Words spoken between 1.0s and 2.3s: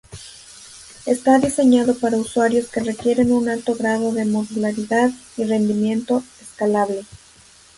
Está diseñado para